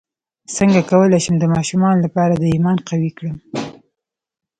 څنګه 0.55 0.81
کولی 0.89 1.19
شم 1.25 1.35
د 1.39 1.45
ماشومانو 1.55 2.03
لپاره 2.05 2.33
د 2.37 2.43
ایمان 2.53 2.77
قوي 2.89 3.11
کړم 3.17 3.35